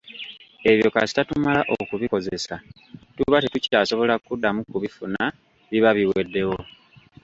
Ebyo 0.71 0.87
kasita 0.95 1.27
tumala 1.29 1.61
okubikozesa, 1.81 2.55
tuba 3.15 3.41
tetukyasobola 3.43 4.13
kuddamu 4.25 4.59
kubifuna, 4.71 5.21
biba 5.69 5.89
biweddewo 5.97 6.57